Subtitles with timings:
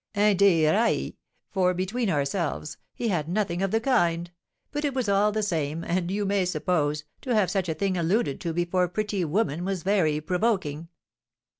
[0.15, 1.13] Inde iræ!
[1.51, 4.31] for, between ourselves, he had nothing of the kind;
[4.71, 7.97] but it was all the same, and, you may suppose, to have such a thing
[7.99, 10.87] alluded to before pretty women was very provoking."